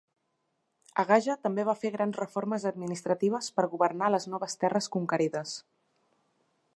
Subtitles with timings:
[1.03, 5.55] Agaja també va fer grans reformes administratives per governar les noves terres conquerides.